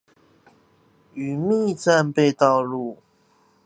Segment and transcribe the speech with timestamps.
[1.13, 2.97] 澐密戰備道路